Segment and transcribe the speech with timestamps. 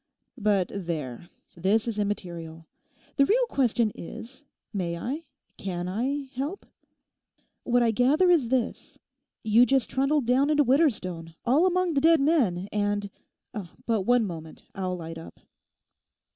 [0.39, 2.65] But there, this is immaterial.
[3.17, 5.25] The real question is, may I,
[5.57, 6.65] can I help?
[7.65, 8.97] What I gather is this:
[9.43, 14.97] You just trundled down into Widderstone all among the dead men, and—but one moment, I'll
[14.97, 15.39] light up.